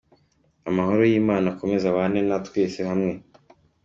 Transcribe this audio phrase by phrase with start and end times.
[0.69, 3.13] Amahoro y’Imana akomeze abane na twe twese hamwe.